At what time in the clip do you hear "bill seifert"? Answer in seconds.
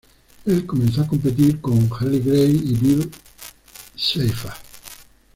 2.73-4.57